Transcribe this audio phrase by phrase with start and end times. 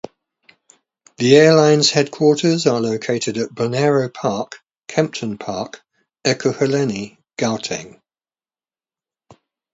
[1.17, 5.79] The airline's headquarters are located at Bonaero Park, Kempton Park,
[6.25, 8.01] Ekurhuleni, Gauteng.